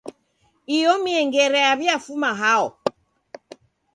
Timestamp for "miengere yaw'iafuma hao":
1.03-2.67